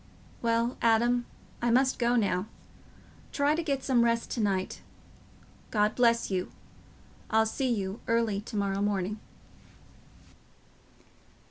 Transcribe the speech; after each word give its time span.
Well, 0.41 0.77
Adam, 0.81 1.27
I 1.61 1.69
must 1.69 1.99
go 1.99 2.15
now. 2.15 2.47
Try 3.31 3.53
to 3.53 3.61
get 3.61 3.83
some 3.83 4.03
rest 4.03 4.31
to 4.31 4.41
night. 4.41 4.81
God 5.69 5.93
bless 5.93 6.31
you. 6.31 6.51
I'll 7.29 7.45
see 7.45 7.69
you 7.71 7.99
early 8.07 8.41
to 8.41 8.55
morrow 8.55 8.81
morning." 8.81 9.19